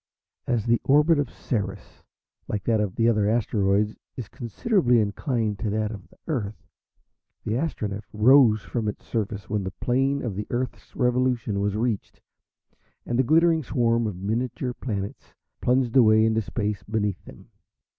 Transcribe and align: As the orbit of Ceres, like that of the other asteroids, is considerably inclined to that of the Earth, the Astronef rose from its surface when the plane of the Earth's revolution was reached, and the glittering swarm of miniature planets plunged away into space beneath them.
As 0.47 0.65
the 0.65 0.81
orbit 0.83 1.19
of 1.19 1.29
Ceres, 1.29 2.01
like 2.47 2.63
that 2.63 2.79
of 2.81 2.95
the 2.95 3.07
other 3.07 3.29
asteroids, 3.29 3.95
is 4.17 4.29
considerably 4.29 4.99
inclined 4.99 5.59
to 5.59 5.69
that 5.69 5.91
of 5.91 6.07
the 6.07 6.17
Earth, 6.25 6.65
the 7.43 7.51
Astronef 7.53 8.07
rose 8.11 8.63
from 8.63 8.87
its 8.87 9.05
surface 9.05 9.47
when 9.47 9.63
the 9.63 9.69
plane 9.79 10.23
of 10.23 10.33
the 10.35 10.47
Earth's 10.49 10.95
revolution 10.95 11.59
was 11.59 11.75
reached, 11.75 12.19
and 13.05 13.19
the 13.19 13.23
glittering 13.23 13.61
swarm 13.61 14.07
of 14.07 14.15
miniature 14.15 14.73
planets 14.73 15.35
plunged 15.61 15.95
away 15.95 16.25
into 16.25 16.41
space 16.41 16.81
beneath 16.81 17.23
them. 17.25 17.51